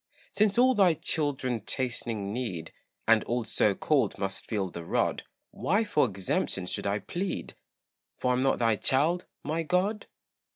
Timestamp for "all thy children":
0.57-1.61